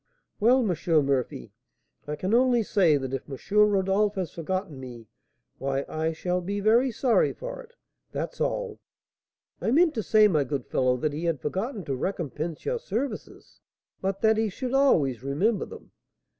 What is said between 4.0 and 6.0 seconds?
has forgotten me, why